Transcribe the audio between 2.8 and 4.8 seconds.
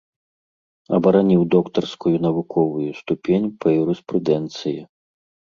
ступень па юрыспрудэнцыі.